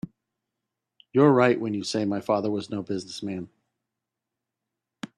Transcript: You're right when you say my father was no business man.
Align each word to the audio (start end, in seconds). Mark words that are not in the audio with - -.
You're 1.13 1.31
right 1.31 1.59
when 1.59 1.75
you 1.75 1.83
say 1.83 2.05
my 2.05 2.21
father 2.21 2.49
was 2.49 2.71
no 2.71 2.81
business 2.81 3.21
man. 3.21 3.49